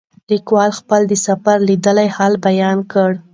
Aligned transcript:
لیکوال 0.31 0.71
خپل 0.79 1.01
د 1.07 1.13
سفر 1.27 1.57
لیدلی 1.67 2.07
حال 2.15 2.33
بیان 2.47 2.77
کړی. 2.91 3.15